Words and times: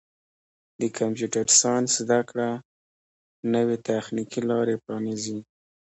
د 0.79 0.81
کمپیوټر 0.97 1.45
ساینس 1.59 1.89
زدهکړه 2.03 2.49
نوې 3.53 3.77
تخنیکي 3.87 4.41
لارې 4.49 4.75
پرانیزي. 4.83 5.39